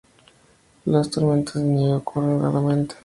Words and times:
Las 0.85 1.11
tormentas 1.11 1.57
de 1.61 1.61
nieve 1.61 1.93
ocurren 1.97 2.41
raramente. 2.41 2.95